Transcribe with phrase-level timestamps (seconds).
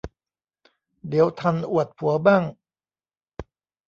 [1.07, 2.43] เดี๋ยวทันอวดผัวมั่ง